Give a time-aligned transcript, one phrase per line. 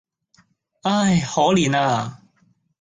[0.81, 1.19] 唉！
[1.19, 2.23] 可憐呀！